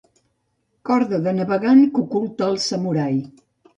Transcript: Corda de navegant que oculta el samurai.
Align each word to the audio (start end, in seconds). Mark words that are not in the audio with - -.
Corda 0.89 1.19
de 1.27 1.33
navegant 1.41 1.83
que 1.93 2.03
oculta 2.07 2.49
el 2.55 2.59
samurai. 2.65 3.21